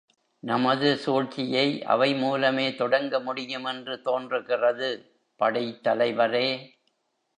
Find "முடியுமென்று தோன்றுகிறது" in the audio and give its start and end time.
3.19-4.89